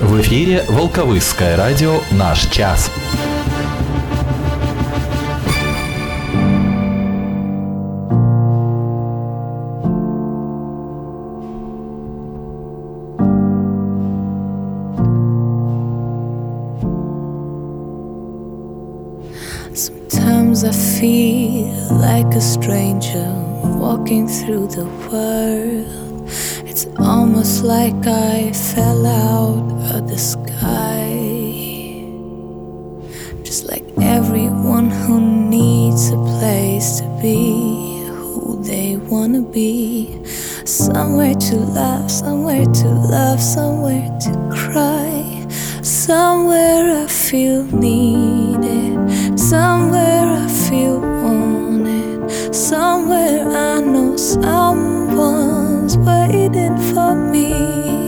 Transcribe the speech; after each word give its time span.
В 0.00 0.18
эфире 0.22 0.64
Волковысское 0.66 1.58
радио 1.58 2.00
«Наш 2.10 2.46
час». 2.46 2.90
Sometimes 19.74 20.64
I 20.64 20.72
feel 20.72 21.68
like 22.00 22.34
a 22.34 22.40
stranger 22.40 23.30
walking 23.78 24.26
through 24.26 24.68
the 24.68 24.86
world. 25.10 25.99
Almost 27.10 27.64
like 27.64 28.06
I 28.06 28.52
fell 28.52 29.04
out 29.04 29.66
of 29.96 30.08
the 30.08 30.16
sky. 30.16 31.10
Just 33.42 33.68
like 33.68 33.82
everyone 34.00 34.90
who 34.90 35.20
needs 35.20 36.10
a 36.10 36.16
place 36.38 37.00
to 37.00 37.08
be 37.20 38.04
who 38.06 38.62
they 38.62 38.96
wanna 38.96 39.42
be. 39.42 40.24
Somewhere 40.64 41.34
to 41.34 41.56
laugh, 41.56 42.08
somewhere 42.08 42.64
to 42.64 42.88
love, 42.88 43.40
somewhere 43.40 44.08
to 44.26 44.32
cry. 44.54 45.48
Somewhere 45.82 47.02
I 47.02 47.06
feel 47.08 47.64
needed, 47.74 49.10
somewhere 49.36 50.26
I 50.44 50.46
feel 50.46 51.00
wanted, 51.00 52.54
somewhere 52.54 53.48
I 53.48 53.80
know 53.80 54.16
for 54.16 54.89
me. 57.14 57.99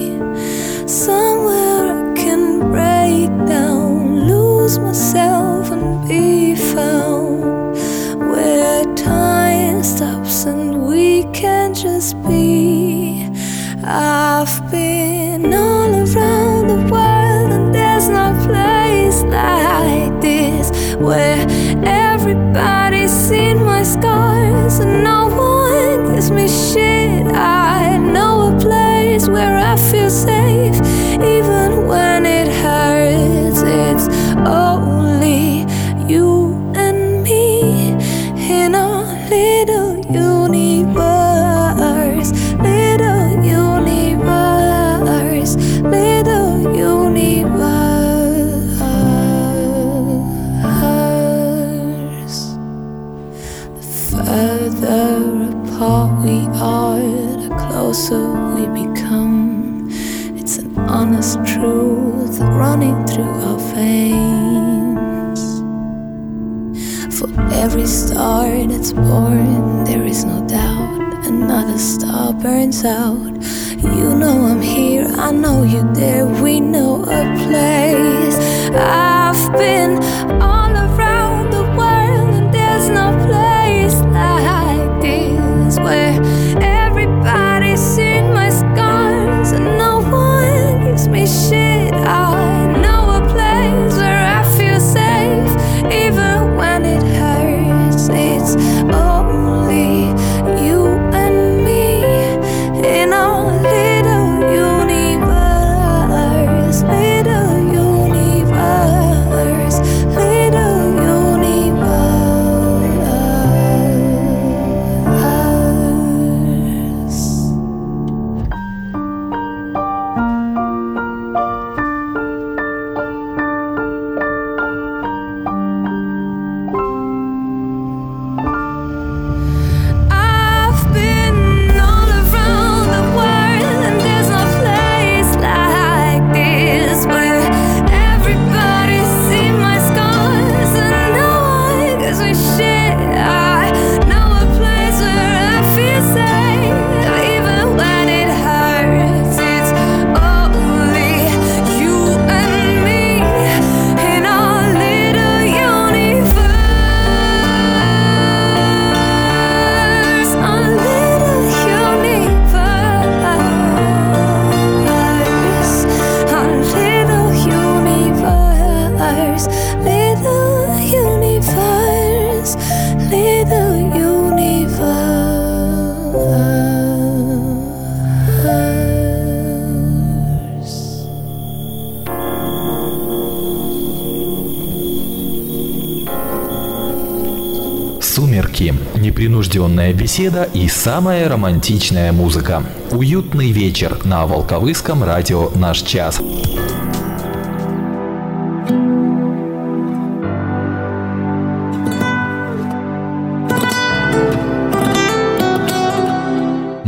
Непринужденная 189.23 189.93
беседа 189.93 190.49
и 190.53 190.67
самая 190.67 191.29
романтичная 191.29 192.13
музыка. 192.13 192.65
Уютный 192.91 193.53
вечер 193.53 193.99
на 194.05 194.27
Волковыском 194.27 195.05
радио 195.05 195.51
«Наш 195.55 195.83
час». 195.83 196.21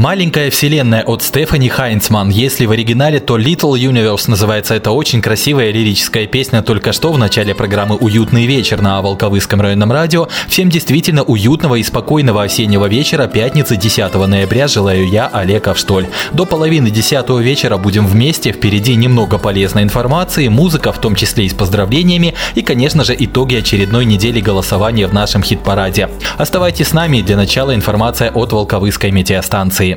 Маленькая 0.04 0.50
вселенная 0.50 1.02
от 1.02 1.22
Стефани 1.22 1.70
Хайнцман. 1.70 2.28
Если 2.28 2.66
в 2.66 2.72
оригинале, 2.72 3.20
то 3.20 3.38
Little 3.38 3.72
Universe 3.72 4.28
называется 4.28 4.74
эта 4.74 4.90
очень 4.90 5.22
красивая 5.22 5.70
лирическая 5.70 6.26
песня 6.26 6.60
только 6.60 6.92
что 6.92 7.10
в 7.10 7.16
начале 7.16 7.54
программы 7.54 7.96
«Уютный 7.96 8.44
вечер» 8.44 8.82
на 8.82 9.00
Волковыском 9.00 9.62
районном 9.62 9.90
радио. 9.90 10.28
Всем 10.46 10.68
действительно 10.68 11.22
уютного 11.22 11.76
и 11.76 11.82
спокойного 11.82 12.42
осеннего 12.42 12.84
вечера 12.84 13.28
пятницы 13.28 13.76
10 13.76 14.14
ноября 14.14 14.68
желаю 14.68 15.08
я, 15.08 15.26
Олег 15.26 15.68
Авштоль. 15.68 16.06
До 16.34 16.44
половины 16.44 16.90
10 16.90 17.26
вечера 17.40 17.78
будем 17.78 18.06
вместе, 18.06 18.52
впереди 18.52 18.96
немного 18.96 19.38
полезной 19.38 19.84
информации, 19.84 20.48
музыка, 20.48 20.92
в 20.92 21.00
том 21.00 21.14
числе 21.14 21.46
и 21.46 21.48
с 21.48 21.54
поздравлениями, 21.54 22.34
и, 22.54 22.60
конечно 22.60 23.04
же, 23.04 23.16
итоги 23.18 23.54
очередной 23.54 24.04
недели 24.04 24.40
голосования 24.40 25.06
в 25.06 25.14
нашем 25.14 25.42
хит-параде. 25.42 26.10
Оставайтесь 26.36 26.88
с 26.88 26.92
нами, 26.92 27.22
для 27.22 27.38
начала 27.38 27.74
информация 27.74 28.30
от 28.30 28.52
Волковыской 28.52 29.10
метеостанции. 29.10 29.93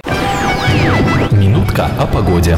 Минутка 1.31 1.89
о 1.99 2.07
погоде. 2.07 2.57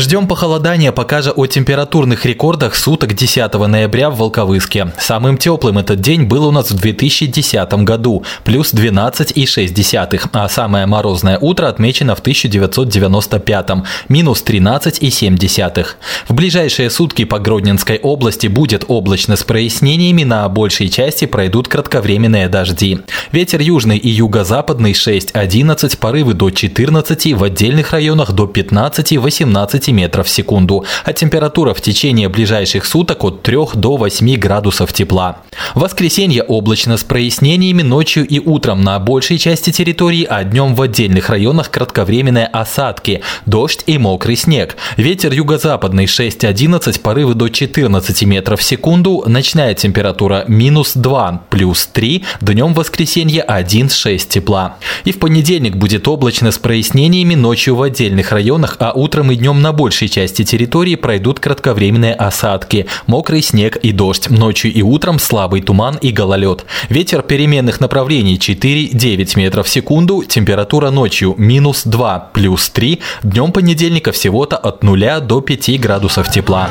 Ждем 0.00 0.26
похолодания 0.26 0.92
пока 0.92 1.20
же 1.20 1.30
о 1.30 1.44
температурных 1.44 2.24
рекордах 2.24 2.74
суток 2.74 3.12
10 3.12 3.52
ноября 3.52 4.08
в 4.08 4.16
Волковыске. 4.16 4.94
Самым 4.98 5.36
теплым 5.36 5.76
этот 5.76 6.00
день 6.00 6.22
был 6.22 6.46
у 6.46 6.50
нас 6.50 6.70
в 6.70 6.74
2010 6.80 7.70
году, 7.84 8.24
плюс 8.42 8.72
12,6, 8.72 10.30
а 10.32 10.48
самое 10.48 10.86
морозное 10.86 11.36
утро 11.38 11.66
отмечено 11.68 12.14
в 12.14 12.20
1995, 12.20 13.68
минус 14.08 14.42
13,7. 14.42 15.86
В 16.28 16.32
ближайшие 16.32 16.88
сутки 16.88 17.26
по 17.26 17.38
Гродненской 17.38 17.98
области 17.98 18.46
будет 18.46 18.86
облачно 18.88 19.36
с 19.36 19.44
прояснениями, 19.44 20.24
на 20.24 20.48
большей 20.48 20.88
части 20.88 21.26
пройдут 21.26 21.68
кратковременные 21.68 22.48
дожди. 22.48 23.00
Ветер 23.32 23.60
южный 23.60 23.98
и 23.98 24.08
юго-западный 24.08 24.92
6-11, 24.92 25.98
порывы 25.98 26.32
до 26.32 26.48
14, 26.48 27.34
в 27.34 27.44
отдельных 27.44 27.92
районах 27.92 28.32
до 28.32 28.46
15-18 28.46 29.89
метров 29.92 30.26
в 30.26 30.30
секунду, 30.30 30.84
а 31.04 31.12
температура 31.12 31.74
в 31.74 31.80
течение 31.80 32.28
ближайших 32.28 32.84
суток 32.84 33.24
от 33.24 33.42
3 33.42 33.56
до 33.74 33.96
8 33.96 34.36
градусов 34.36 34.92
тепла. 34.92 35.38
В 35.74 35.80
воскресенье 35.80 36.42
облачно 36.42 36.96
с 36.96 37.04
прояснениями 37.04 37.82
ночью 37.82 38.26
и 38.26 38.38
утром 38.38 38.82
на 38.82 38.98
большей 38.98 39.38
части 39.38 39.70
территории, 39.70 40.26
а 40.28 40.44
днем 40.44 40.74
в 40.74 40.82
отдельных 40.82 41.28
районах 41.28 41.70
кратковременные 41.70 42.46
осадки, 42.46 43.22
дождь 43.46 43.82
и 43.86 43.98
мокрый 43.98 44.36
снег. 44.36 44.76
Ветер 44.96 45.32
юго-западный 45.32 46.04
6-11, 46.04 47.00
порывы 47.00 47.34
до 47.34 47.48
14 47.48 48.22
метров 48.24 48.60
в 48.60 48.62
секунду, 48.62 49.24
ночная 49.26 49.74
температура 49.74 50.44
минус 50.48 50.92
2, 50.94 51.44
плюс 51.50 51.86
3, 51.86 52.24
днем 52.40 52.74
в 52.74 52.78
воскресенье 52.78 53.44
1-6 53.46 54.28
тепла. 54.28 54.76
И 55.04 55.12
в 55.12 55.18
понедельник 55.18 55.76
будет 55.76 56.08
облачно 56.08 56.52
с 56.52 56.58
прояснениями 56.58 57.34
ночью 57.34 57.76
в 57.76 57.82
отдельных 57.82 58.32
районах, 58.32 58.76
а 58.78 58.92
утром 58.92 59.30
и 59.30 59.36
днем 59.36 59.62
на 59.62 59.72
большей 59.80 60.10
части 60.10 60.44
территории 60.44 60.94
пройдут 60.94 61.40
кратковременные 61.40 62.12
осадки, 62.12 62.84
мокрый 63.06 63.40
снег 63.40 63.76
и 63.76 63.92
дождь. 63.92 64.28
Ночью 64.28 64.70
и 64.70 64.82
утром 64.82 65.18
слабый 65.18 65.62
туман 65.62 65.96
и 66.02 66.10
гололед. 66.10 66.66
Ветер 66.90 67.22
переменных 67.22 67.80
направлений 67.80 68.36
4-9 68.36 69.38
метров 69.38 69.66
в 69.66 69.70
секунду, 69.70 70.22
температура 70.22 70.90
ночью 70.90 71.34
минус 71.38 71.84
2, 71.86 72.30
плюс 72.34 72.68
3, 72.68 73.00
днем 73.22 73.52
понедельника 73.52 74.12
всего-то 74.12 74.58
от 74.58 74.84
0 74.84 75.20
до 75.22 75.40
5 75.40 75.80
градусов 75.80 76.30
тепла. 76.30 76.68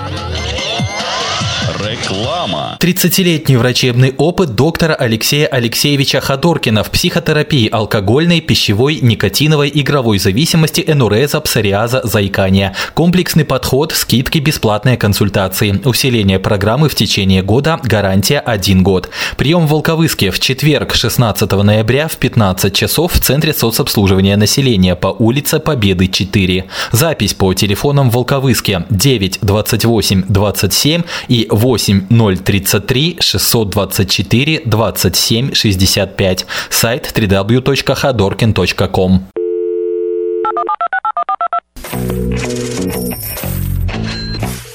Реклама. 1.90 2.78
30-летний 2.80 3.58
врачебный 3.58 4.14
опыт 4.18 4.54
доктора 4.54 4.94
Алексея 4.94 5.48
Алексеевича 5.48 6.22
Ходоркина 6.22 6.84
в 6.84 6.92
психотерапии 6.92 7.68
алкогольной, 7.68 8.42
пищевой, 8.42 9.00
никотиновой, 9.02 9.72
игровой 9.74 10.20
зависимости, 10.20 10.84
энуреза, 10.86 11.42
псориаза, 11.42 12.02
заикания. 12.04 12.76
Комплексный 12.94 13.44
подход, 13.44 13.92
скидки, 13.94 14.38
бесплатные 14.38 14.98
консультации. 14.98 15.82
Усиление 15.84 16.38
программы 16.38 16.90
в 16.90 16.96
течение 16.96 17.42
года, 17.42 17.80
гарантия 17.84 18.40
1 18.40 18.84
год. 18.84 19.10
Прием 19.36 19.66
в 19.66 19.72
Волковыске 19.72 20.30
в 20.30 20.40
четверг, 20.40 20.94
16 20.94 21.52
ноября 21.52 22.08
в 22.08 22.18
15 22.18 22.72
часов 22.72 23.14
в 23.14 23.20
Центре 23.20 23.52
соцобслуживания 23.52 24.38
населения 24.38 24.96
по 24.96 25.08
улице 25.08 25.60
Победы 25.60 26.08
4. 26.08 26.66
Запись 26.92 27.34
по 27.34 27.52
телефонам 27.56 28.12
в 28.12 28.14
Волковыске 28.14 28.86
9 28.92 29.40
28 29.42 30.26
27 30.28 31.02
и 31.28 31.48
8 31.50 31.79
033 32.10 33.18
624 33.20 34.62
27 34.66 35.54
65. 35.54 36.46
Сайт 36.70 37.12
www.hadorkin.com. 37.16 39.22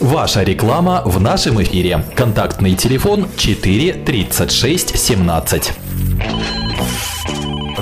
Ваша 0.00 0.42
реклама 0.42 1.02
в 1.04 1.20
нашем 1.20 1.62
эфире. 1.62 2.04
Контактный 2.14 2.74
телефон 2.74 3.26
4 3.36 3.92
36 4.04 4.98
17. 4.98 5.72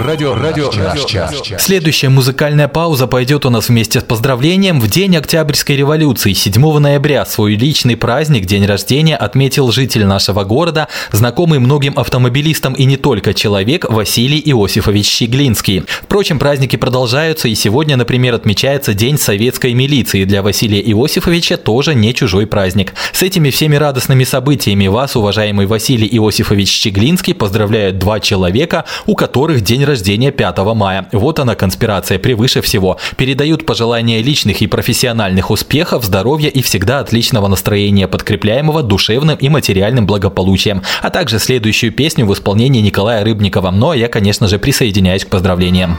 Радио, 0.06 0.34
радио, 0.34 0.70
наш 0.72 1.04
час. 1.04 1.32
Следующая 1.58 2.08
музыкальная 2.08 2.66
пауза 2.66 3.06
пойдет 3.06 3.46
у 3.46 3.50
нас 3.50 3.69
вместе 3.69 4.00
с 4.00 4.02
поздравлением. 4.02 4.81
В 4.81 4.88
день 4.88 5.16
Октябрьской 5.16 5.76
революции, 5.76 6.32
7 6.32 6.78
ноября, 6.78 7.25
свой 7.25 7.54
личный 7.54 7.96
праздник, 7.96 8.46
день 8.46 8.66
рождения, 8.66 9.16
отметил 9.16 9.70
житель 9.70 10.04
нашего 10.04 10.43
города, 10.44 10.88
знакомый 11.12 11.58
многим 11.60 11.93
автомобилистам 11.96 12.72
и 12.72 12.84
не 12.84 12.96
только 12.96 13.34
человек, 13.34 13.84
Василий 13.88 14.43
Иосифович 14.44 15.06
Щеглинский. 15.06 15.84
Впрочем, 16.02 16.40
праздники 16.40 16.75
продолжаются, 16.75 17.46
и 17.46 17.54
сегодня, 17.54 17.96
например, 17.96 18.34
отмечается 18.34 18.94
День 18.94 19.19
советской 19.19 19.72
милиции. 19.72 20.25
Для 20.25 20.43
Василия 20.43 20.81
Иосифовича 20.81 21.58
тоже 21.58 21.94
не 21.94 22.12
чужой 22.12 22.49
праздник. 22.49 22.94
С 23.12 23.22
этими 23.22 23.50
всеми 23.50 23.76
радостными 23.76 24.25
событиями 24.25 24.88
вас, 24.88 25.14
уважаемый 25.14 25.66
Василий 25.66 26.08
Иосифович 26.08 26.70
Щеглинский, 26.70 27.34
поздравляют 27.34 27.99
два 27.99 28.19
человека, 28.19 28.84
у 29.06 29.14
которых 29.14 29.60
день 29.60 29.82
день 29.82 29.88
рождения 29.92 30.30
5 30.30 30.58
мая. 30.74 31.06
Вот 31.12 31.38
она 31.38 31.54
конспирация 31.54 32.18
превыше 32.18 32.62
всего. 32.62 32.96
Передают 33.18 33.66
пожелания 33.66 34.22
личных 34.22 34.62
и 34.62 34.66
профессиональных 34.66 35.50
успехов, 35.50 36.04
здоровья 36.04 36.48
и 36.48 36.62
всегда 36.62 37.00
отличного 37.00 37.46
настроения, 37.46 38.08
подкрепляемого 38.08 38.82
душевным 38.82 39.36
и 39.36 39.50
материальным 39.50 40.06
благополучием. 40.06 40.82
А 41.02 41.10
также 41.10 41.38
следующую 41.38 41.92
песню 41.92 42.24
в 42.24 42.32
исполнении 42.32 42.80
Николая 42.80 43.22
Рыбникова. 43.22 43.70
Ну 43.70 43.90
а 43.90 43.96
я, 43.96 44.08
конечно 44.08 44.48
же, 44.48 44.58
присоединяюсь 44.58 45.26
к 45.26 45.28
поздравлениям. 45.28 45.98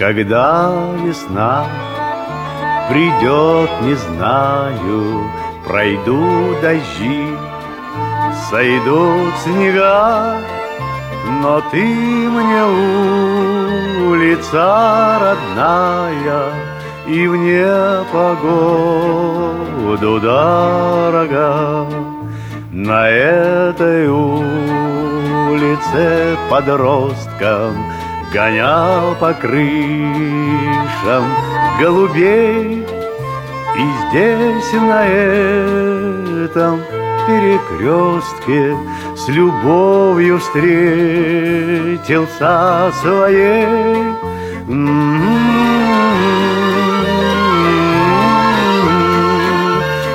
Когда 0.00 0.72
весна 1.04 1.66
придет, 2.90 3.70
не 3.82 3.94
знаю, 3.94 5.30
Пройду 5.66 6.54
дожди, 6.60 7.26
сойдут 8.50 9.32
снега, 9.44 10.38
Но 11.40 11.60
ты 11.70 11.84
мне 11.84 12.64
улица 14.10 15.18
родная 15.20 16.42
И 17.06 17.28
вне 17.28 18.04
погоду 18.12 20.20
дорога. 20.20 21.86
На 22.72 23.08
этой 23.08 24.08
улице 24.08 26.36
подросткам 26.48 27.74
Гонял 28.32 29.16
по 29.16 29.34
крышам 29.34 31.24
голубей. 31.80 32.86
И 33.76 33.82
здесь 34.08 34.72
на 34.74 35.04
этом 35.04 36.80
перекрестке 37.26 38.76
С 39.16 39.28
любовью 39.28 40.38
встретился 40.38 40.80
своей. 43.02 43.66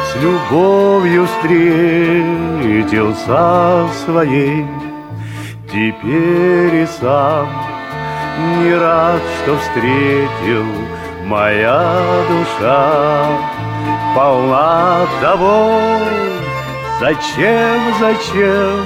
С 0.05 0.15
любовью 0.22 1.25
встретился 1.25 2.63
своей. 4.05 4.65
Теперь 5.69 6.75
и 6.75 6.86
сам 7.01 7.64
не 8.38 8.75
рад, 8.75 9.22
что 9.44 9.58
встретил 9.58 10.65
моя 11.24 11.96
душа 12.30 13.27
полна 14.15 15.08
того, 15.22 15.80
зачем, 17.00 17.82
зачем 18.00 18.86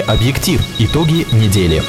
Объектив. 0.07 0.61
Итоги 0.79 1.25
недели. 1.31 1.81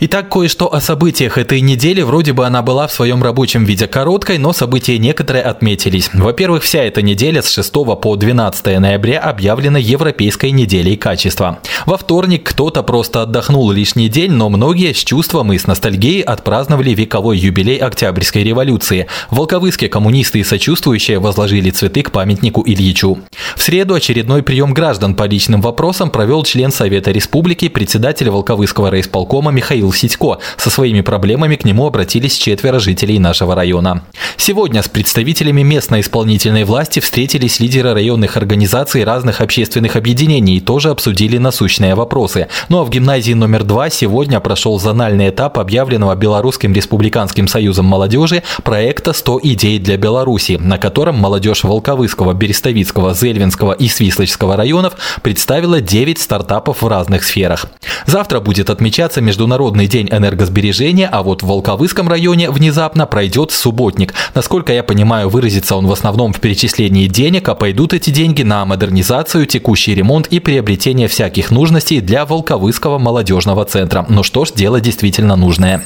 Итак, 0.00 0.28
кое-что 0.28 0.72
о 0.72 0.80
событиях 0.80 1.38
этой 1.38 1.60
недели. 1.60 2.02
Вроде 2.02 2.32
бы 2.32 2.46
она 2.46 2.62
была 2.62 2.86
в 2.86 2.92
своем 2.92 3.20
рабочем 3.20 3.64
виде 3.64 3.88
короткой, 3.88 4.38
но 4.38 4.52
события 4.52 4.96
некоторые 4.96 5.42
отметились. 5.42 6.10
Во-первых, 6.14 6.62
вся 6.62 6.84
эта 6.84 7.02
неделя 7.02 7.42
с 7.42 7.50
6 7.50 7.72
по 7.72 8.14
12 8.14 8.78
ноября 8.78 9.18
объявлена 9.18 9.80
Европейской 9.80 10.52
неделей 10.52 10.96
качества. 10.96 11.58
Во 11.84 11.98
вторник 11.98 12.48
кто-то 12.48 12.84
просто 12.84 13.22
отдохнул 13.22 13.72
лишний 13.72 14.08
день, 14.08 14.30
но 14.30 14.48
многие 14.48 14.92
с 14.92 15.02
чувством 15.02 15.52
и 15.52 15.58
с 15.58 15.66
ностальгией 15.66 16.22
отпраздновали 16.22 16.90
вековой 16.90 17.36
юбилей 17.36 17.78
Октябрьской 17.78 18.44
революции. 18.44 19.08
В 19.30 19.36
Волковыске 19.38 19.88
коммунисты 19.88 20.38
и 20.38 20.44
сочувствующие 20.44 21.18
возложили 21.18 21.70
цветы 21.70 22.02
к 22.02 22.12
памятнику 22.12 22.62
Ильичу. 22.64 23.18
В 23.56 23.62
среду 23.64 23.94
очередной 23.94 24.44
прием 24.44 24.74
граждан 24.74 25.16
по 25.16 25.24
личным 25.24 25.60
вопросам 25.60 26.10
провел 26.10 26.44
член 26.44 26.70
Совета 26.70 27.10
Республики, 27.10 27.68
председатель 27.68 28.30
Волковыского 28.30 28.92
райисполкома 28.92 29.50
Михаил 29.50 29.87
Михаил 29.88 29.92
Сидько. 29.92 30.38
Со 30.56 30.70
своими 30.70 31.00
проблемами 31.00 31.56
к 31.56 31.64
нему 31.64 31.86
обратились 31.86 32.36
четверо 32.36 32.78
жителей 32.78 33.18
нашего 33.18 33.54
района. 33.54 34.02
Сегодня 34.36 34.82
с 34.82 34.88
представителями 34.88 35.62
местной 35.62 36.00
исполнительной 36.00 36.64
власти 36.64 37.00
встретились 37.00 37.60
лидеры 37.60 37.94
районных 37.94 38.36
организаций 38.36 39.04
разных 39.04 39.40
общественных 39.40 39.96
объединений 39.96 40.56
и 40.56 40.60
тоже 40.60 40.90
обсудили 40.90 41.38
насущные 41.38 41.94
вопросы. 41.94 42.48
Ну 42.68 42.80
а 42.80 42.84
в 42.84 42.90
гимназии 42.90 43.32
номер 43.32 43.64
два 43.64 43.90
сегодня 43.90 44.40
прошел 44.40 44.78
зональный 44.78 45.30
этап 45.30 45.58
объявленного 45.58 46.14
Белорусским 46.14 46.72
республиканским 46.72 47.48
союзом 47.48 47.86
молодежи 47.86 48.42
проекта 48.62 49.12
«100 49.12 49.40
идей 49.42 49.78
для 49.78 49.96
Беларуси», 49.96 50.58
на 50.60 50.78
котором 50.78 51.16
молодежь 51.16 51.64
Волковыского, 51.64 52.32
Берестовицкого, 52.32 53.14
Зельвинского 53.14 53.72
и 53.72 53.88
Свислочского 53.88 54.56
районов 54.56 54.94
представила 55.22 55.80
9 55.80 56.18
стартапов 56.18 56.82
в 56.82 56.88
разных 56.88 57.24
сферах. 57.24 57.66
Завтра 58.06 58.40
будет 58.40 58.70
отмечаться 58.70 59.20
Международный 59.20 59.77
Международный 59.78 59.86
день 59.86 60.08
энергосбережения, 60.10 61.08
а 61.08 61.22
вот 61.22 61.42
в 61.42 61.46
Волковыском 61.46 62.08
районе 62.08 62.50
внезапно 62.50 63.06
пройдет 63.06 63.52
субботник. 63.52 64.12
Насколько 64.34 64.72
я 64.72 64.82
понимаю, 64.82 65.28
выразится 65.28 65.76
он 65.76 65.86
в 65.86 65.92
основном 65.92 66.32
в 66.32 66.40
перечислении 66.40 67.06
денег, 67.06 67.48
а 67.48 67.54
пойдут 67.54 67.92
эти 67.92 68.10
деньги 68.10 68.42
на 68.42 68.64
модернизацию, 68.64 69.46
текущий 69.46 69.94
ремонт 69.94 70.26
и 70.28 70.40
приобретение 70.40 71.06
всяких 71.06 71.50
нужностей 71.50 72.00
для 72.00 72.26
Волковыского 72.26 72.98
молодежного 72.98 73.64
центра. 73.64 74.04
Ну 74.08 74.22
что 74.24 74.44
ж, 74.44 74.52
дело 74.52 74.80
действительно 74.80 75.36
нужное. 75.36 75.82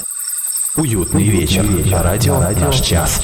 Уютный 0.76 1.24
вечер. 1.24 1.64
На 1.90 2.02
радио 2.02 2.40
«Наш 2.40 2.80
час». 2.80 3.22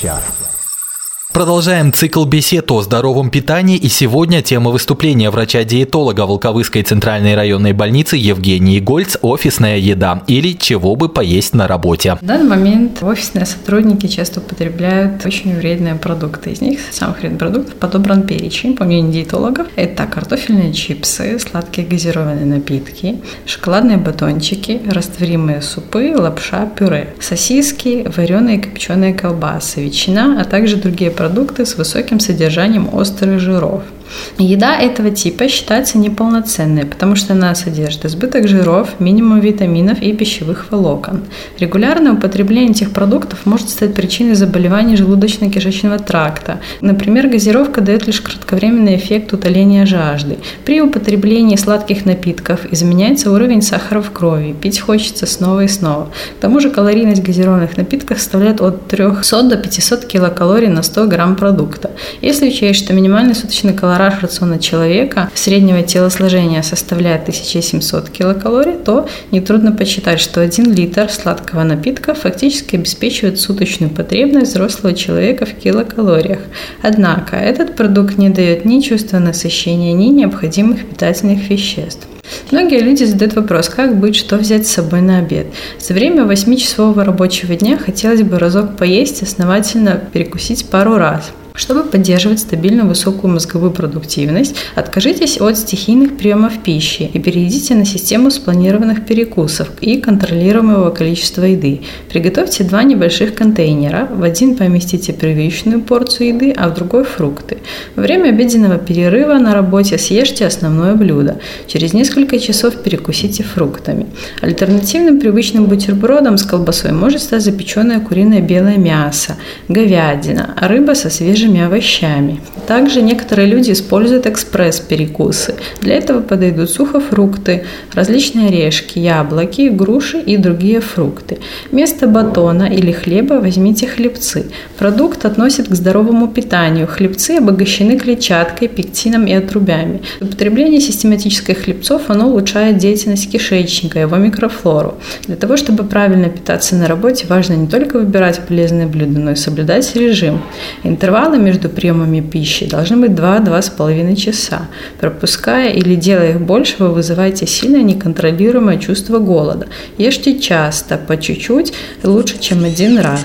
Продолжаем 1.33 1.93
цикл 1.93 2.25
бесед 2.25 2.71
о 2.71 2.81
здоровом 2.81 3.29
питании 3.29 3.77
и 3.77 3.89
сегодня 3.89 4.41
тема 4.41 4.71
выступления 4.71 5.31
врача-диетолога 5.31 6.23
Волковыской 6.23 6.83
центральной 6.83 7.35
районной 7.35 7.75
больницы 7.75 8.17
Евгении 8.17 8.81
Гольц 8.81 9.19
«Офисная 9.21 9.77
еда» 9.77 10.23
или 10.27 10.55
«Чего 10.55 10.97
бы 10.97 11.11
поесть 11.11 11.55
на 11.55 11.69
работе». 11.69 12.17
В 12.21 12.25
данный 12.25 12.49
момент 12.49 13.03
офисные 13.03 13.45
сотрудники 13.45 14.07
часто 14.07 14.41
употребляют 14.41 15.25
очень 15.27 15.55
вредные 15.55 15.97
продукты. 15.97 16.53
Из 16.53 16.63
них 16.63 16.81
самых 16.91 17.21
вредных 17.21 17.39
продуктов 17.39 17.75
подобран 17.75 18.27
перечень, 18.27 18.75
по 18.75 18.85
мнению 18.85 19.13
диетологов. 19.13 19.67
Это 19.77 20.07
картофельные 20.07 20.73
чипсы, 20.73 21.39
сладкие 21.39 21.87
газированные 21.87 22.47
напитки, 22.47 23.21
шоколадные 23.45 23.99
батончики, 23.99 24.81
растворимые 24.91 25.61
супы, 25.61 26.15
лапша, 26.17 26.65
пюре, 26.65 27.15
сосиски, 27.21 28.11
вареные 28.17 28.57
и 28.57 28.61
копченые 28.61 29.13
колбасы, 29.13 29.83
ветчина, 29.85 30.41
а 30.41 30.45
также 30.45 30.77
другие 30.77 31.11
продукты 31.19 31.67
с 31.67 31.75
высоким 31.75 32.21
содержанием 32.21 32.95
острых 32.95 33.41
жиров– 33.41 33.83
Еда 34.39 34.79
этого 34.79 35.11
типа 35.11 35.49
считается 35.49 35.99
неполноценной, 35.99 36.87
потому 36.87 37.17
что 37.17 37.33
она 37.33 37.55
содержит 37.55 38.05
избыток 38.05 38.49
жиров, 38.49 39.01
минимум 39.01 39.41
витаминов 39.41 40.01
и 40.01 40.13
пищевых 40.13 40.71
волокон. 40.71 41.25
Регулярное 41.59 42.13
употребление 42.13 42.71
этих 42.71 42.93
продуктов 42.93 43.45
может 43.45 43.69
стать 43.69 43.95
причиной 43.95 44.35
заболеваний 44.35 44.95
желудочно-кишечного 44.95 46.03
тракта. 46.03 46.61
Например, 46.81 47.29
газировка 47.29 47.81
дает 47.81 48.07
лишь 48.07 48.21
кратковременный 48.21 48.97
эффект 48.97 49.33
утоления 49.33 49.85
жажды. 49.85 50.39
При 50.65 50.81
употреблении 50.81 51.57
сладких 51.57 52.07
напитков 52.07 52.61
изменяется 52.71 53.31
уровень 53.31 53.63
сахара 53.63 54.01
в 54.01 54.11
крови, 54.13 54.55
пить 54.55 54.81
хочется 54.81 55.27
снова 55.27 55.65
и 55.65 55.69
снова. 55.69 56.11
К 56.39 56.41
тому 56.41 56.61
же 56.61 56.71
калорийность 56.71 57.23
газированных 57.23 57.77
напитков 57.77 58.19
составляет 58.19 58.61
от 58.61 58.87
300 58.89 59.43
до 59.43 59.57
500 59.57 60.05
килокалорий 60.05 60.69
на 60.69 60.83
100 60.83 61.07
грамм 61.07 61.37
продукта. 61.37 61.91
Если 62.21 62.49
учесть, 62.49 62.85
что 62.85 62.93
минимальный 62.93 63.35
суточный 63.35 63.75
калорий 63.75 63.98
калораж 63.99 64.23
рациона 64.23 64.61
человека 64.61 65.29
среднего 65.35 65.83
телосложения 65.83 66.63
составляет 66.63 67.23
1700 67.23 68.11
килокалорий, 68.11 68.77
то 68.77 69.09
нетрудно 69.33 69.73
посчитать, 69.73 70.21
что 70.21 70.41
1 70.41 70.73
литр 70.73 71.11
сладкого 71.11 71.65
напитка 71.65 72.15
фактически 72.15 72.77
обеспечивает 72.77 73.41
суточную 73.41 73.91
потребность 73.91 74.53
взрослого 74.53 74.95
человека 74.95 75.47
в 75.47 75.55
килокалориях. 75.55 76.39
Однако 76.81 77.35
этот 77.35 77.75
продукт 77.75 78.19
не 78.19 78.29
дает 78.29 78.65
ни 78.65 78.81
чувства 78.81 79.19
насыщения, 79.19 79.93
ни 79.93 80.07
необходимых 80.07 80.87
питательных 80.87 81.51
веществ. 81.51 82.07
Многие 82.53 82.79
люди 82.79 83.03
задают 83.03 83.35
вопрос, 83.35 83.69
как 83.69 83.99
быть, 83.99 84.15
что 84.15 84.37
взять 84.37 84.69
с 84.69 84.73
собой 84.73 85.01
на 85.01 85.19
обед. 85.19 85.47
За 85.81 85.93
время 85.93 86.23
8-часового 86.23 87.03
рабочего 87.03 87.57
дня 87.57 87.77
хотелось 87.77 88.23
бы 88.23 88.39
разок 88.39 88.77
поесть, 88.77 89.23
основательно 89.23 90.01
перекусить 90.13 90.67
пару 90.67 90.99
раз. 90.99 91.33
Чтобы 91.59 91.83
поддерживать 91.83 92.39
стабильную 92.39 92.87
высокую 92.87 93.33
мозговую 93.33 93.73
продуктивность, 93.73 94.55
откажитесь 94.77 95.41
от 95.41 95.59
стихийных 95.59 96.17
приемов 96.17 96.63
пищи 96.63 97.11
и 97.13 97.19
перейдите 97.19 97.75
на 97.75 97.85
систему 97.85 98.31
спланированных 98.31 99.05
перекусов 99.05 99.69
и 99.81 100.01
контролируемого 100.01 100.91
количества 100.91 101.43
еды. 101.43 101.81
Приготовьте 102.13 102.63
два 102.63 102.85
небольших 102.85 103.35
контейнера. 103.35 104.09
В 104.09 104.23
один 104.23 104.55
поместите 104.55 105.13
привычную 105.13 105.81
порцию 105.81 106.29
еды, 106.29 106.55
а 106.57 106.69
в 106.69 106.75
другой– 106.75 107.03
фрукты. 107.17 107.59
Во 107.97 108.03
время 108.03 108.29
обеденного 108.29 108.79
перерыва 108.79 109.35
на 109.35 109.53
работе 109.53 109.99
съешьте 109.99 110.47
основное 110.47 110.95
блюдо. 110.95 111.41
Через 111.67 111.93
несколько 111.93 112.39
часов 112.39 112.77
перекусите 112.85 113.43
фруктами. 113.43 114.07
Альтернативным 114.43 115.19
привычным 115.19 115.67
бутербродом 115.67 116.39
с 116.39 116.45
колбасой 116.45 116.93
может 116.93 117.21
стать 117.21 117.43
запеченное 117.43 117.99
куриное 117.99 118.41
белое 118.41 118.77
мясо, 118.77 119.35
говядина, 119.67 120.55
рыба 120.61 120.95
со 120.95 121.11
свежим 121.11 121.48
свежими 121.49 121.61
овощами. 121.61 122.41
Также 122.67 123.01
некоторые 123.03 123.49
люди 123.49 123.73
используют 123.73 124.27
экспресс-перекусы. 124.27 125.55
Для 125.81 125.95
этого 125.95 126.21
подойдут 126.21 126.71
сухофрукты, 126.71 127.65
различные 127.95 128.49
орешки, 128.49 128.99
яблоки, 128.99 129.69
груши 129.69 130.19
и 130.19 130.37
другие 130.37 130.81
фрукты. 130.81 131.39
Вместо 131.73 132.07
батона 132.07 132.65
или 132.65 132.93
хлеба 132.93 133.35
возьмите 133.35 133.87
хлебцы. 133.87 134.47
Продукт 134.79 135.25
относит 135.25 135.69
к 135.69 135.75
здоровому 135.75 136.29
питанию. 136.29 136.87
Хлебцы 136.87 137.39
обогащены 137.39 137.99
клетчаткой, 137.99 138.69
пектином 138.69 139.27
и 139.27 139.33
отрубями. 139.33 140.01
Употребление 140.21 140.81
систематических 140.81 141.59
хлебцов 141.65 142.03
оно 142.09 142.29
улучшает 142.29 142.77
деятельность 142.77 143.31
кишечника, 143.31 143.99
его 143.99 144.17
микрофлору. 144.17 144.95
Для 145.27 145.37
того, 145.37 145.57
чтобы 145.57 145.85
правильно 145.85 146.29
питаться 146.29 146.77
на 146.77 146.87
работе, 146.87 147.27
важно 147.29 147.55
не 147.55 147.67
только 147.67 147.99
выбирать 147.99 148.41
полезные 148.47 148.87
блюда, 148.87 149.21
но 149.21 149.31
и 149.31 149.37
соблюдать 149.37 149.97
режим. 149.97 150.43
Интервалы 150.85 151.38
между 151.39 151.69
приемами 151.69 152.21
пищи 152.21 152.67
должны 152.67 152.97
быть 152.97 153.13
2-2,5 153.13 154.17
часа. 154.17 154.69
Пропуская 155.01 155.71
или 155.71 155.95
делая 155.95 156.33
их 156.33 156.41
больше, 156.41 156.77
вы 156.79 156.93
вызываете 156.93 157.47
сильное 157.47 157.83
неконтролируемое 157.83 158.79
чувство 158.79 159.19
голода. 159.19 159.69
Ешьте 159.97 160.39
часто, 160.39 160.99
по 160.99 161.17
чуть-чуть, 161.17 161.73
лучше, 162.03 162.39
чем 162.39 162.65
один 162.65 162.99
раз. 162.99 163.25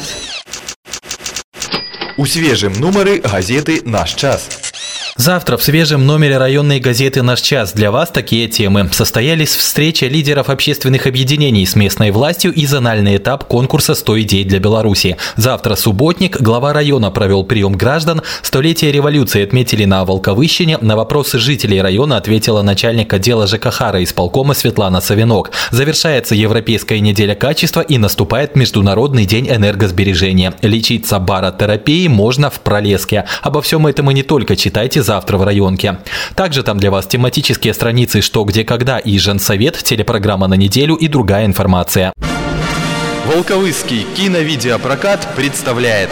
У 2.16 2.26
свежым 2.26 2.74
нумары 2.80 3.20
газеты 3.20 3.82
«Наш 3.86 4.14
час». 4.14 4.63
Завтра 5.16 5.58
в 5.58 5.64
свежем 5.64 6.08
номере 6.08 6.40
районной 6.40 6.80
газеты 6.80 7.22
«Наш 7.22 7.40
час» 7.40 7.74
для 7.74 7.92
вас 7.92 8.10
такие 8.10 8.48
темы. 8.48 8.90
Состоялись 8.92 9.56
встреча 9.56 10.08
лидеров 10.08 10.50
общественных 10.50 11.06
объединений 11.06 11.68
с 11.68 11.76
местной 11.76 12.10
властью 12.10 12.52
и 12.52 12.66
зональный 12.66 13.18
этап 13.18 13.44
конкурса 13.44 13.94
«100 13.94 14.22
идей 14.24 14.44
для 14.44 14.58
Беларуси». 14.58 15.18
Завтра 15.36 15.76
субботник, 15.76 16.42
глава 16.42 16.74
района 16.74 17.12
провел 17.12 17.44
прием 17.44 17.74
граждан, 17.74 18.24
столетие 18.42 18.92
революции 18.92 19.44
отметили 19.44 19.86
на 19.86 20.04
Волковыщине, 20.04 20.80
на 20.80 20.96
вопросы 20.96 21.38
жителей 21.38 21.80
района 21.80 22.18
ответила 22.18 22.64
начальник 22.64 23.14
отдела 23.14 23.46
ЖКХ 23.46 23.82
исполкома 24.00 24.56
Светлана 24.56 25.00
Савинок. 25.00 25.52
Завершается 25.70 26.34
Европейская 26.34 27.00
неделя 27.00 27.36
качества 27.36 27.82
и 27.82 28.00
наступает 28.00 28.56
Международный 28.56 29.26
день 29.26 29.48
энергосбережения. 29.48 30.56
Лечиться 30.64 31.20
баротерапией 31.20 32.08
можно 32.08 32.50
в 32.50 32.62
Пролеске. 32.62 33.26
Обо 33.44 33.62
всем 33.62 33.86
этом 33.86 34.10
и 34.10 34.16
не 34.16 34.24
только 34.24 34.56
читайте 34.56 35.03
завтра 35.04 35.38
в 35.38 35.44
районке. 35.44 36.00
Также 36.36 36.64
там 36.64 36.80
для 36.80 36.90
вас 36.92 37.06
тематические 37.08 37.74
страницы 37.74 38.22
«Что, 38.22 38.44
где, 38.44 38.64
когда» 38.64 38.98
и 38.98 39.18
«Женсовет», 39.20 39.78
телепрограмма 39.78 40.48
на 40.48 40.56
неделю 40.56 40.96
и 40.96 41.08
другая 41.08 41.46
информация. 41.46 42.14
Волковыский 43.26 44.06
киновидеопрокат 44.16 45.28
представляет 45.36 46.10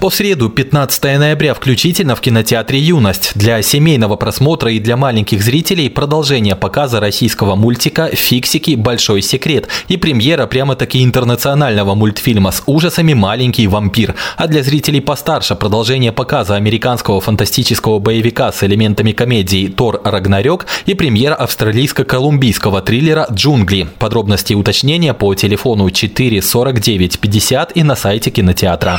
по 0.00 0.08
среду, 0.08 0.48
15 0.48 1.02
ноября 1.18 1.52
включительно 1.52 2.16
в 2.16 2.22
кинотеатре 2.22 2.78
«Юность». 2.78 3.32
Для 3.34 3.60
семейного 3.60 4.16
просмотра 4.16 4.72
и 4.72 4.78
для 4.78 4.96
маленьких 4.96 5.42
зрителей 5.42 5.90
продолжение 5.90 6.56
показа 6.56 7.00
российского 7.00 7.54
мультика 7.54 8.08
«Фиксики. 8.08 8.76
Большой 8.76 9.20
секрет» 9.20 9.68
и 9.88 9.98
премьера 9.98 10.46
прямо-таки 10.46 11.04
интернационального 11.04 11.94
мультфильма 11.94 12.50
с 12.50 12.62
ужасами 12.64 13.12
«Маленький 13.12 13.66
вампир». 13.66 14.14
А 14.38 14.46
для 14.48 14.62
зрителей 14.62 15.02
постарше 15.02 15.54
продолжение 15.54 16.12
показа 16.12 16.54
американского 16.56 17.20
фантастического 17.20 17.98
боевика 17.98 18.52
с 18.52 18.62
элементами 18.62 19.12
комедии 19.12 19.66
«Тор 19.66 20.00
Рагнарёк» 20.02 20.64
и 20.86 20.94
премьера 20.94 21.34
австралийско-колумбийского 21.34 22.80
триллера 22.80 23.26
«Джунгли». 23.30 23.86
Подробности 23.98 24.54
и 24.54 24.56
уточнения 24.56 25.12
по 25.12 25.34
телефону 25.34 25.90
4 25.90 26.40
49 26.40 27.20
50 27.20 27.76
и 27.76 27.82
на 27.82 27.94
сайте 27.96 28.30
кинотеатра. 28.30 28.98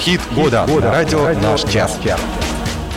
Хит 0.00 0.20
года. 0.32 0.64
года. 0.68 0.90
Радио 0.90 1.28
«Наш 1.40 1.62
час». 1.64 1.98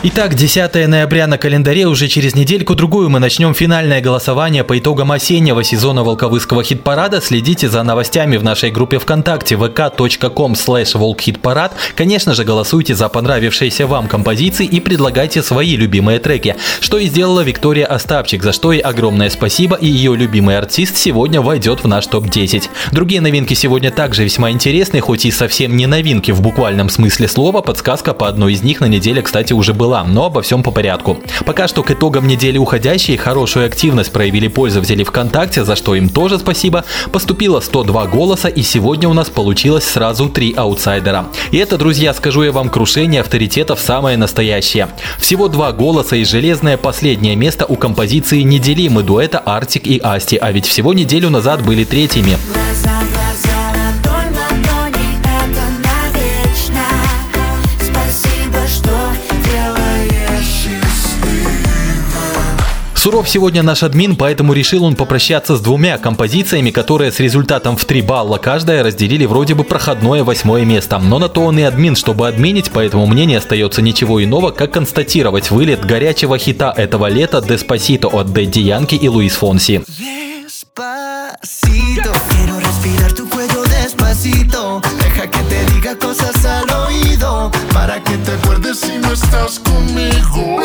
Итак, 0.04 0.36
10 0.36 0.86
ноября 0.86 1.26
на 1.26 1.38
календаре, 1.38 1.88
уже 1.88 2.06
через 2.06 2.36
недельку-другую 2.36 3.10
мы 3.10 3.18
начнем 3.18 3.52
финальное 3.52 4.00
голосование 4.00 4.62
по 4.62 4.78
итогам 4.78 5.10
осеннего 5.10 5.64
сезона 5.64 6.04
Волковыского 6.04 6.62
хит-парада. 6.62 7.20
Следите 7.20 7.68
за 7.68 7.82
новостями 7.82 8.36
в 8.36 8.44
нашей 8.44 8.70
группе 8.70 9.00
ВКонтакте 9.00 9.56
vk.com 9.56 10.52
slash 10.52 10.96
волкхитпарад. 10.96 11.74
Конечно 11.96 12.34
же, 12.34 12.44
голосуйте 12.44 12.94
за 12.94 13.08
понравившиеся 13.08 13.88
вам 13.88 14.06
композиции 14.06 14.66
и 14.66 14.78
предлагайте 14.78 15.42
свои 15.42 15.74
любимые 15.74 16.20
треки, 16.20 16.54
что 16.80 16.98
и 16.98 17.08
сделала 17.08 17.40
Виктория 17.40 17.86
Остапчик, 17.86 18.44
за 18.44 18.52
что 18.52 18.70
ей 18.70 18.80
огромное 18.80 19.30
спасибо, 19.30 19.74
и 19.74 19.88
ее 19.88 20.14
любимый 20.14 20.56
артист 20.56 20.96
сегодня 20.96 21.40
войдет 21.40 21.82
в 21.82 21.88
наш 21.88 22.06
топ-10. 22.06 22.68
Другие 22.92 23.20
новинки 23.20 23.54
сегодня 23.54 23.90
также 23.90 24.22
весьма 24.22 24.52
интересны, 24.52 25.00
хоть 25.00 25.24
и 25.24 25.32
совсем 25.32 25.76
не 25.76 25.88
новинки 25.88 26.30
в 26.30 26.40
буквальном 26.40 26.88
смысле 26.88 27.26
слова, 27.26 27.62
подсказка 27.62 28.14
по 28.14 28.28
одной 28.28 28.52
из 28.52 28.62
них 28.62 28.78
на 28.78 28.86
неделе, 28.86 29.22
кстати, 29.22 29.52
уже 29.52 29.74
была 29.74 29.87
была, 29.88 30.04
но 30.04 30.26
обо 30.26 30.42
всем 30.42 30.62
по 30.62 30.70
порядку. 30.70 31.16
Пока 31.46 31.66
что 31.66 31.82
к 31.82 31.90
итогам 31.90 32.28
недели 32.28 32.58
уходящей 32.58 33.16
хорошую 33.16 33.64
активность 33.64 34.12
проявили 34.12 34.48
пользователи 34.48 35.02
ВКонтакте, 35.02 35.64
за 35.64 35.76
что 35.76 35.94
им 35.94 36.10
тоже 36.10 36.38
спасибо. 36.38 36.84
Поступило 37.10 37.60
102 37.60 38.06
голоса 38.08 38.48
и 38.48 38.62
сегодня 38.62 39.08
у 39.08 39.14
нас 39.14 39.30
получилось 39.30 39.84
сразу 39.84 40.28
три 40.28 40.52
аутсайдера. 40.54 41.28
И 41.52 41.56
это, 41.56 41.78
друзья, 41.78 42.12
скажу 42.12 42.42
я 42.42 42.52
вам, 42.52 42.68
крушение 42.68 43.22
авторитетов 43.22 43.80
самое 43.80 44.18
настоящее. 44.18 44.88
Всего 45.18 45.48
два 45.48 45.72
голоса 45.72 46.16
и 46.16 46.24
железное 46.24 46.76
последнее 46.76 47.34
место 47.34 47.64
у 47.64 47.76
композиции 47.76 48.42
неделимы 48.42 49.02
дуэта 49.02 49.38
Артик 49.38 49.86
и 49.86 49.98
Асти, 49.98 50.36
а 50.36 50.52
ведь 50.52 50.66
всего 50.66 50.92
неделю 50.92 51.30
назад 51.30 51.64
были 51.64 51.84
третьими. 51.84 52.36
Суров 62.98 63.28
сегодня 63.28 63.62
наш 63.62 63.84
админ, 63.84 64.16
поэтому 64.16 64.52
решил 64.52 64.82
он 64.82 64.96
попрощаться 64.96 65.56
с 65.56 65.60
двумя 65.60 65.98
композициями, 65.98 66.72
которые 66.72 67.12
с 67.12 67.20
результатом 67.20 67.76
в 67.76 67.84
3 67.84 68.02
балла 68.02 68.38
каждая 68.38 68.82
разделили 68.82 69.24
вроде 69.24 69.54
бы 69.54 69.62
проходное 69.62 70.24
восьмое 70.24 70.64
место. 70.64 70.98
Но 70.98 71.20
на 71.20 71.28
то 71.28 71.42
он 71.42 71.60
и 71.60 71.62
админ, 71.62 71.94
чтобы 71.94 72.26
админить, 72.26 72.72
поэтому 72.72 73.06
мне 73.06 73.24
не 73.24 73.36
остается 73.36 73.82
ничего 73.82 74.22
иного, 74.22 74.50
как 74.50 74.72
констатировать 74.72 75.52
вылет 75.52 75.84
горячего 75.84 76.38
хита 76.38 76.74
этого 76.76 77.06
лета 77.06 77.40
«Деспасито» 77.40 78.08
от 78.08 78.32
Дэдди 78.32 78.58
Янки 78.58 78.96
и 78.96 79.08
Луис 79.08 79.34
Фонси. 79.34 79.84
para 87.72 88.02
que 88.02 88.16
te 88.18 88.32
acuerdes 88.32 88.80
si 88.80 88.98
no 88.98 89.12
estás 89.12 89.60
conmigo. 89.60 90.58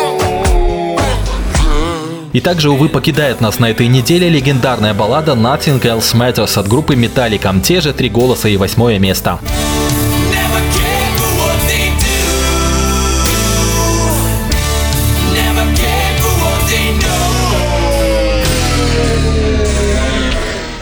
И 2.34 2.40
также, 2.40 2.68
увы, 2.68 2.88
покидает 2.88 3.40
нас 3.40 3.60
на 3.60 3.70
этой 3.70 3.86
неделе 3.86 4.28
легендарная 4.28 4.92
баллада 4.92 5.32
Nothing 5.32 5.80
Else 5.80 6.16
Matters 6.16 6.58
от 6.58 6.66
группы 6.66 6.96
Metallica. 6.96 7.60
Те 7.60 7.80
же 7.80 7.92
три 7.92 8.08
голоса 8.08 8.48
и 8.48 8.56
восьмое 8.56 8.98
место. 8.98 9.38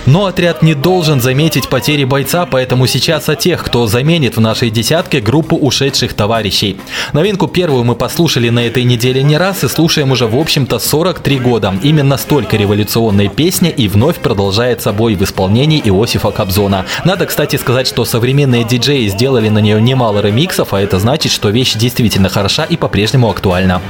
Но 0.06 0.26
отряд 0.26 0.62
не 0.62 0.74
должен 0.74 1.20
заметить 1.20 1.68
потери 1.68 2.04
бойца, 2.04 2.46
поэтому 2.46 2.86
сейчас 2.86 3.28
о 3.28 3.36
тех, 3.36 3.62
кто 3.62 3.86
заменит 3.86 4.36
в 4.36 4.40
нашей 4.40 4.70
десятке 4.70 5.20
группу 5.20 5.56
ушедших 5.56 6.14
товарищей. 6.14 6.78
Новинку 7.12 7.46
первую 7.46 7.84
мы 7.84 7.94
послушали 7.94 8.48
на 8.48 8.66
этой 8.66 8.84
неделе 8.84 9.22
не 9.22 9.36
раз 9.38 9.62
и 9.64 9.68
слушаем 9.68 10.10
уже 10.10 10.26
в 10.26 10.36
общем-то 10.36 10.78
43 10.78 11.38
года. 11.38 11.74
Именно 11.82 12.16
столько 12.16 12.56
революционной 12.56 13.28
песни 13.28 13.70
и 13.70 13.88
вновь 13.88 14.16
продолжает 14.18 14.82
собой 14.82 15.14
в 15.14 15.22
исполнении 15.22 15.80
Иосифа 15.84 16.30
Кобзона. 16.30 16.84
Надо, 17.04 17.26
кстати, 17.26 17.56
сказать, 17.56 17.86
что 17.86 18.04
современные 18.04 18.64
диджеи 18.64 19.06
сделали 19.08 19.48
на 19.48 19.58
нее 19.58 19.80
немало 19.80 20.20
ремиксов, 20.20 20.74
а 20.74 20.80
это 20.80 20.98
значит, 20.98 21.30
что 21.30 21.50
вещь 21.50 21.74
действительно 21.74 22.28
хороша 22.28 22.64
и 22.64 22.76
по-прежнему 22.76 23.30
актуальна. 23.30 23.80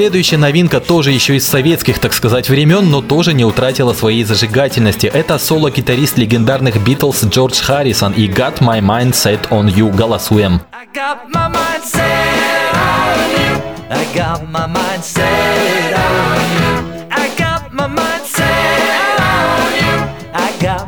Следующая 0.00 0.38
новинка 0.38 0.80
тоже 0.80 1.10
еще 1.10 1.36
из 1.36 1.46
советских, 1.46 1.98
так 1.98 2.14
сказать, 2.14 2.48
времен, 2.48 2.88
но 2.88 3.02
тоже 3.02 3.34
не 3.34 3.44
утратила 3.44 3.92
своей 3.92 4.24
зажигательности. 4.24 5.06
Это 5.06 5.38
соло-гитарист 5.38 6.16
легендарных 6.16 6.82
Битлз 6.82 7.24
Джордж 7.24 7.60
Харрисон 7.60 8.14
и 8.14 8.26
Got 8.26 8.60
My 8.60 8.80
Mind 8.80 9.10
Set 9.10 9.50
On 9.50 9.66
You. 9.66 9.94
Голосуем. 9.94 10.62
I 10.72 10.86
got 10.94 11.28
my 11.28 11.48
mind 11.50 11.84
set 11.84 12.32
on 12.72 13.28
you. 13.36 13.60
I 13.90 14.06
got 14.14 14.50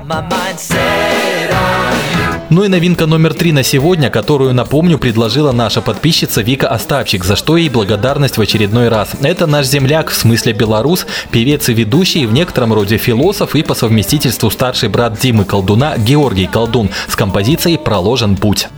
my 0.07 0.23
mind 0.23 0.59
set. 0.59 0.92
Ну 2.53 2.65
и 2.65 2.69
новинка 2.69 3.07
номер 3.07 3.33
три 3.33 3.51
на 3.51 3.63
сегодня, 3.63 4.11
которую, 4.11 4.53
напомню, 4.53 4.99
предложила 4.99 5.53
наша 5.53 5.81
подписчица 5.81 6.43
Вика 6.43 6.69
Остапчик, 6.69 7.25
за 7.25 7.35
что 7.35 7.57
ей 7.57 7.71
благодарность 7.71 8.37
в 8.37 8.43
очередной 8.43 8.91
раз. 8.91 9.13
Это 9.23 9.47
наш 9.47 9.65
земляк, 9.65 10.11
в 10.11 10.15
смысле 10.15 10.53
белорус, 10.53 11.07
певец 11.31 11.71
и 11.71 11.73
ведущий, 11.73 12.27
в 12.27 12.35
некотором 12.35 12.75
роде 12.75 12.99
философ 12.99 13.55
и 13.55 13.63
по 13.63 13.73
совместительству 13.73 14.51
старший 14.51 14.91
брат 14.91 15.19
Димы 15.19 15.47
Колдуна 15.47 15.97
Георгий 15.97 16.47
Колдун 16.47 16.91
с 17.09 17.17
композицией 17.17 17.79
«Проложен 17.79 18.37
путь». 18.37 18.69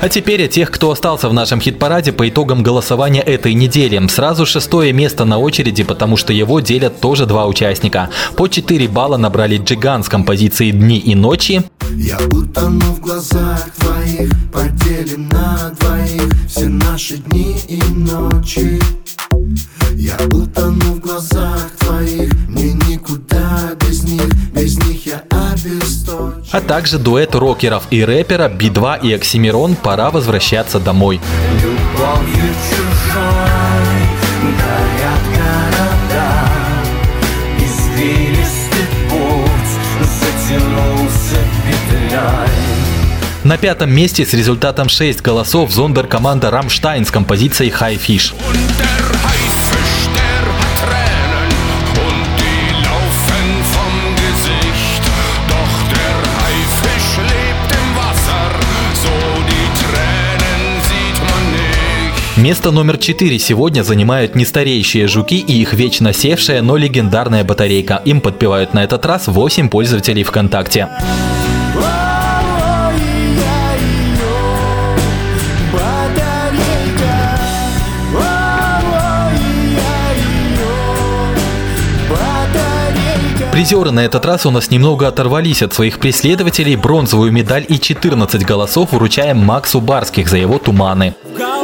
А 0.00 0.08
теперь 0.08 0.44
о 0.44 0.48
тех, 0.48 0.70
кто 0.70 0.90
остался 0.90 1.28
в 1.28 1.34
нашем 1.34 1.60
хит-параде 1.60 2.12
по 2.12 2.26
итогам 2.26 2.62
голосования 2.62 3.20
этой 3.20 3.52
недели. 3.52 4.00
Сразу 4.08 4.46
шестое 4.46 4.94
место 4.94 5.26
на 5.26 5.38
очереди, 5.38 5.84
потому 5.84 6.16
что 6.16 6.32
его 6.32 6.60
делят 6.60 7.00
тоже 7.00 7.26
два 7.26 7.46
участника. 7.46 8.08
По 8.34 8.48
4 8.48 8.88
балла 8.88 9.18
набрали 9.18 9.58
Джиган 9.58 10.02
с 10.02 10.08
композицией 10.08 10.72
«Дни 10.72 10.96
и 10.98 11.14
ночи». 11.14 11.62
Я 11.92 12.18
утону 12.30 12.80
в 12.80 13.00
глазах 13.00 13.68
твоих, 13.78 14.30
поделим 14.50 15.28
на 15.28 15.72
двоих 15.78 16.30
все 16.48 16.68
наши 16.68 17.18
дни 17.18 17.56
и 17.68 17.82
ночи. 17.92 18.80
Я 19.94 20.16
утону 20.32 20.94
в 20.94 21.00
глазах 21.00 21.70
твоих 21.78 22.32
Мне 22.48 22.72
никуда 22.72 23.70
без 23.80 24.02
них 24.02 24.28
Без 24.52 24.76
них 24.86 25.06
я 25.06 25.22
обесточен. 25.30 26.44
А 26.52 26.60
также 26.60 26.98
дуэт 26.98 27.34
рокеров 27.34 27.84
и 27.90 28.04
рэпера 28.04 28.48
Би-2 28.48 29.00
и 29.02 29.12
Оксимирон 29.12 29.76
«Пора 29.76 30.10
возвращаться 30.10 30.78
домой» 30.78 31.20
Любовью 31.62 32.54
чужой 32.68 34.00
горят 34.58 35.22
города 35.36 36.30
Извилистый 37.58 38.86
путь 39.08 39.70
затянулся 40.20 41.36
петлей. 41.66 42.80
На 43.42 43.56
пятом 43.56 43.90
месте 43.90 44.26
с 44.26 44.34
результатом 44.34 44.88
6 44.88 45.22
голосов 45.22 45.72
зондер 45.72 46.06
команда 46.06 46.50
«Рамштайн» 46.50 47.06
с 47.06 47.10
композицией 47.10 47.70
«High 47.70 47.98
Fish». 47.98 48.34
Место 62.40 62.70
номер 62.70 62.96
4 62.96 63.38
сегодня 63.38 63.82
занимают 63.82 64.34
нестареющие 64.34 65.06
жуки 65.06 65.38
и 65.38 65.60
их 65.60 65.74
вечно 65.74 66.14
севшая, 66.14 66.62
но 66.62 66.78
легендарная 66.78 67.44
батарейка. 67.44 68.00
Им 68.06 68.22
подпевают 68.22 68.72
на 68.72 68.82
этот 68.82 69.04
раз 69.04 69.26
8 69.26 69.68
пользователей 69.68 70.22
ВКонтакте. 70.22 70.88
Призеры 83.52 83.90
на 83.90 84.00
этот 84.00 84.24
раз 84.24 84.46
у 84.46 84.50
нас 84.50 84.70
немного 84.70 85.06
оторвались 85.06 85.60
от 85.60 85.74
своих 85.74 85.98
преследователей. 85.98 86.76
Бронзовую 86.76 87.30
медаль 87.32 87.66
и 87.68 87.78
14 87.78 88.46
голосов 88.46 88.92
вручаем 88.92 89.36
Максу 89.36 89.82
Барских 89.82 90.30
за 90.30 90.38
его 90.38 90.56
«Туманы». 90.56 91.14
В 91.22 91.59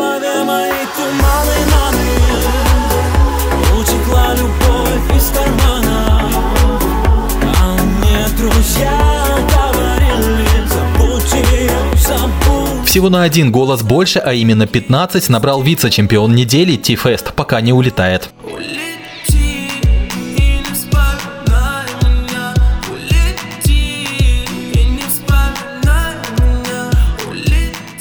Всего 12.96 13.10
на 13.10 13.24
один 13.24 13.52
голос 13.52 13.82
больше, 13.82 14.20
а 14.20 14.32
именно 14.32 14.66
15, 14.66 15.28
набрал 15.28 15.60
вице-чемпион 15.60 16.34
недели 16.34 16.76
Ти-Фест, 16.76 17.34
пока 17.34 17.60
не 17.60 17.74
улетает. 17.74 18.30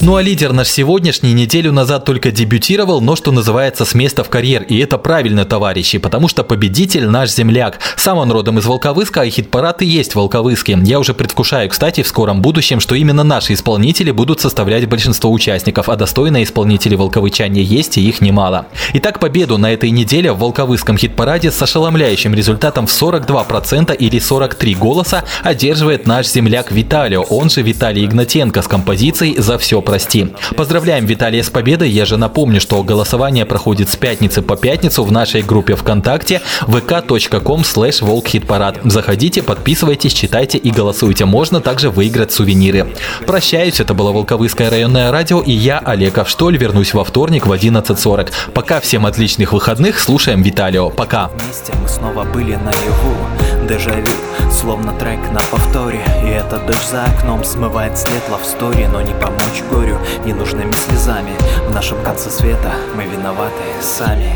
Ну 0.05 0.17
а 0.17 0.21
лидер 0.21 0.53
наш 0.53 0.67
сегодняшний 0.67 1.33
неделю 1.33 1.71
назад 1.71 2.05
только 2.05 2.31
дебютировал, 2.31 3.01
но 3.01 3.15
что 3.15 3.31
называется 3.31 3.85
с 3.85 3.95
места 3.95 4.23
в 4.23 4.29
карьер. 4.29 4.61
И 4.61 4.77
это 4.77 4.99
правильно, 4.99 5.45
товарищи, 5.45 5.97
потому 5.97 6.27
что 6.27 6.43
победитель 6.43 7.07
наш 7.07 7.31
земляк. 7.31 7.79
Сам 7.95 8.19
он 8.19 8.31
родом 8.31 8.59
из 8.59 8.67
Волковыска, 8.67 9.21
а 9.21 9.25
хит-парад 9.27 9.81
и 9.81 9.87
есть 9.87 10.13
Волковыске. 10.13 10.77
Я 10.83 10.99
уже 10.99 11.15
предвкушаю, 11.15 11.71
кстати, 11.71 12.03
в 12.03 12.07
скором 12.07 12.43
будущем, 12.43 12.81
что 12.81 12.93
именно 12.93 13.23
наши 13.23 13.53
исполнители 13.53 14.11
будут 14.11 14.41
составлять 14.41 14.87
большинство 14.87 15.31
участников, 15.31 15.89
а 15.89 15.95
достойные 15.95 16.43
исполнители 16.43 16.93
волковычане 16.93 17.63
есть 17.63 17.97
и 17.97 18.07
их 18.07 18.21
немало. 18.21 18.67
Итак, 18.93 19.19
победу 19.19 19.57
на 19.57 19.73
этой 19.73 19.89
неделе 19.89 20.31
в 20.33 20.37
Волковыском 20.37 20.99
хит-параде 20.99 21.49
с 21.49 21.59
ошеломляющим 21.59 22.35
результатом 22.35 22.85
в 22.85 22.91
42% 22.91 23.95
или 23.95 24.19
43 24.19 24.75
голоса 24.75 25.23
одерживает 25.41 26.05
наш 26.05 26.27
земляк 26.27 26.71
Виталио, 26.71 27.23
он 27.23 27.49
же 27.49 27.63
Виталий 27.63 28.05
Игнатенко 28.05 28.61
с 28.61 28.67
композицией 28.67 29.41
«За 29.41 29.57
все 29.57 29.81
прости». 29.95 30.27
Поздравляем 30.57 31.05
Виталия 31.05 31.41
с 31.41 31.49
победой. 31.49 31.89
Я 31.89 32.05
же 32.05 32.17
напомню, 32.17 32.59
что 32.59 32.83
голосование 32.83 33.45
проходит 33.45 33.87
с 33.87 33.95
пятницы 33.95 34.41
по 34.41 34.57
пятницу 34.57 35.05
в 35.05 35.11
нашей 35.11 35.41
группе 35.41 35.75
ВКонтакте 35.75 36.41
vk.com 36.67 37.61
slash 37.61 38.03
волкхитпарад. 38.03 38.79
Заходите, 38.83 39.41
подписывайтесь, 39.41 40.13
читайте 40.13 40.57
и 40.57 40.69
голосуйте. 40.69 41.23
Можно 41.23 41.61
также 41.61 41.89
выиграть 41.89 42.33
сувениры. 42.33 42.93
Прощаюсь, 43.25 43.79
это 43.79 43.93
было 43.93 44.11
Волковыское 44.11 44.69
районное 44.69 45.11
радио 45.11 45.41
и 45.41 45.51
я, 45.51 45.79
Олег 45.79 46.17
Авштоль, 46.17 46.57
вернусь 46.57 46.93
во 46.93 47.05
вторник 47.05 47.47
в 47.47 47.51
11.40. 47.53 48.31
Пока 48.53 48.81
всем 48.81 49.05
отличных 49.05 49.53
выходных, 49.53 49.99
слушаем 49.99 50.41
Виталио. 50.41 50.89
Пока. 50.89 51.29
Вместе 51.29 51.73
мы 51.81 51.87
снова 51.87 52.25
были 52.25 52.55
наяву 52.55 53.34
Дежавю, 53.67 54.05
словно 54.51 54.93
трек 54.93 55.19
на 55.31 55.41
повторе 55.49 55.99
И 56.23 56.27
эта 56.27 56.59
дождь 56.59 56.87
за 56.91 57.05
окном 57.05 57.43
смывает 57.43 57.97
след 57.97 58.21
лавстори 58.29 58.85
Но 58.85 59.01
не 59.01 59.13
помочь 59.13 59.63
горю 59.71 59.97
ненужными 60.23 60.71
слезами. 60.71 61.33
В 61.67 61.73
нашем 61.73 62.01
конце 62.03 62.29
света 62.29 62.73
мы 62.95 63.05
виноваты 63.05 63.63
сами. 63.81 64.35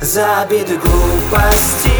За 0.00 0.42
обиды 0.42 0.76
глупости 0.76 1.92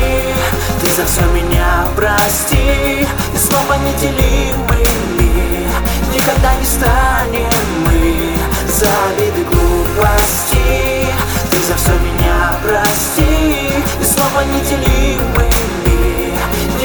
Ты 0.80 0.90
за 0.96 1.04
все 1.06 1.22
меня 1.32 1.86
прости. 1.94 3.06
И 3.32 3.36
снова 3.36 3.74
неделимы 3.74 4.84
мир 5.16 5.70
Никогда 6.12 6.54
не 6.56 6.64
станем 6.64 7.52
мы. 7.86 8.32
За 8.66 8.88
обиды 9.10 9.44
глупости 9.44 11.06
Ты 11.50 11.58
за 11.60 11.74
все 11.76 11.92
меня 12.00 12.56
прости. 12.64 13.70
И 14.00 14.04
снова 14.04 14.42
неделимы 14.42 15.47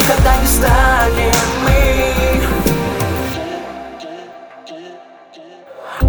Никогда 0.03 0.37
не 0.37 0.47
станем 0.47 1.31
мы. 1.63 1.93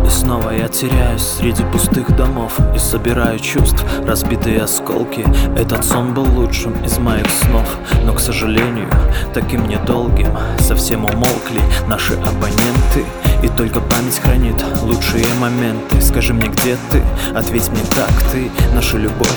И 0.05 0.11
снова 0.11 0.51
я 0.51 0.67
теряюсь 0.67 1.23
среди 1.23 1.63
пустых 1.65 2.17
домов 2.17 2.59
И 2.75 2.79
собираю 2.79 3.39
чувств, 3.39 3.85
разбитые 4.05 4.63
осколки. 4.63 5.25
Этот 5.57 5.85
сон 5.85 6.13
был 6.13 6.25
лучшим 6.25 6.73
из 6.85 6.99
моих 6.99 7.31
снов 7.31 7.79
Но, 8.03 8.15
к 8.15 8.19
сожалению, 8.19 8.91
таким 9.33 9.69
недолгим 9.69 10.37
Совсем 10.59 11.05
умолкли 11.05 11.61
наши 11.87 12.15
абоненты 12.15 13.05
И 13.45 13.49
только 13.59 13.79
память 13.79 14.19
хранит 14.21 14.57
лучшие 14.81 15.27
моменты. 15.39 16.01
Скажи 16.01 16.33
мне, 16.33 16.49
где 16.49 16.79
ты? 16.91 17.03
Ответь 17.35 17.69
мне, 17.69 17.83
как 17.95 18.11
ты? 18.33 18.51
Наша 18.73 18.97
любовь. 18.97 19.29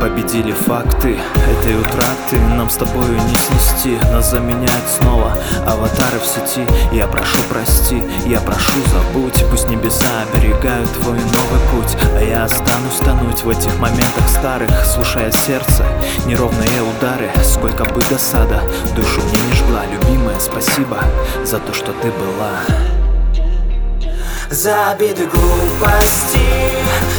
Победили 0.00 0.50
факты 0.50 1.16
Этой 1.48 1.78
утраты. 1.78 2.36
Нам 2.56 2.68
с 2.68 2.74
тобою 2.74 3.14
не 3.14 3.34
снести. 3.36 3.96
Нас 4.10 4.32
заменяют 4.32 4.84
снова 4.98 5.38
аватары 5.68 6.18
в 6.18 6.26
сети. 6.26 6.66
Я 6.90 7.06
прошу 7.06 7.36
прости, 7.48 8.02
я 8.26 8.40
прошу 8.40 8.80
забудь. 8.92 9.44
Пусть 9.48 9.70
небеса 9.70 10.08
оберегают 10.34 10.90
твой 10.94 11.18
новый 11.18 11.60
путь. 11.70 11.96
А 12.18 12.24
я 12.24 12.44
останусь 12.46 12.98
тонуть 13.04 13.44
в 13.44 13.48
этих 13.48 13.78
моментах 13.78 14.28
старых. 14.28 14.84
Слушая 14.84 15.30
сердце, 15.30 15.86
неровные 16.26 16.82
удары. 16.82 17.30
Сколько 17.44 17.84
бы 17.84 18.02
досада 18.10 18.60
душу 18.96 19.20
мне 19.22 19.40
не 19.42 19.52
жгла. 19.54 19.82
Любимая, 19.92 20.40
спасибо 20.40 20.98
за 21.44 21.60
то, 21.60 21.72
что 21.72 21.92
ты 21.92 22.10
была 22.10 23.03
За 24.54 24.90
обиды 24.92 25.26
глупости. 25.26 26.38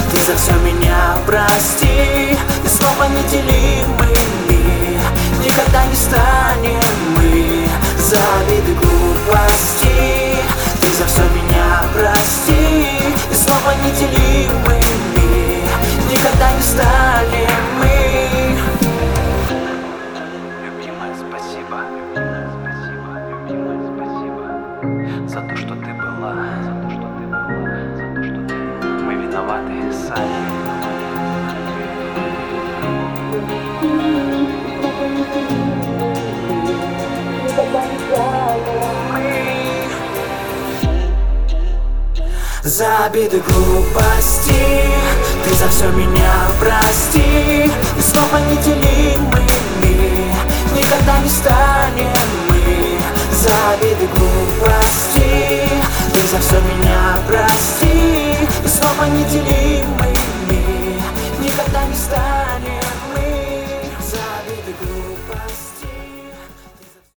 Ты 0.09 0.17
за 0.25 0.37
все 0.37 0.53
меня 0.53 1.17
прости. 1.27 2.31
И 2.63 2.67
снова 2.67 3.09
неделимы 3.09 4.07
мир 4.47 5.01
Никогда 5.43 5.85
не 5.85 5.95
станем 5.95 6.79
мы 7.17 7.67
За 7.99 8.17
обиды 8.39 8.73
глупости. 8.75 10.37
Ты 10.79 10.87
за 10.93 11.05
все 11.07 11.23
меня 11.23 11.83
прости. 11.93 13.13
И 13.29 13.33
снова 13.33 13.73
неделимы 13.83 14.79
мир 15.13 15.67
Никогда 16.09 16.53
не 16.53 16.61
станем 16.61 17.51
мы. 17.79 18.57
Любимая, 20.63 21.13
спасибо. 21.13 21.83
Любимая, 23.29 23.81
спасибо. 23.93 25.27
За 25.27 25.41
то, 25.41 25.57
что 25.57 25.75
ты 25.75 25.93
была 25.93 26.64
За 42.63 43.05
обиды 43.05 43.41
глупости 43.47 44.53
Ты 45.43 45.53
за 45.53 45.67
все 45.69 45.87
меня 45.91 46.47
прости. 46.59 47.71
И 47.97 48.01
снова 48.01 48.39
неделимыми 48.49 50.33
Никогда 50.75 51.19
не 51.19 51.29
станем 51.29 52.11
мы. 52.49 52.99
За 53.31 53.73
обиды 53.73 54.07
глупости 54.15 55.69
Ты 56.11 56.27
за 56.27 56.39
все 56.39 56.59
меня 56.61 57.17
прости. 57.27 58.24
Мама 58.85 59.07
нам 59.07 59.17
неделимой 59.17 60.14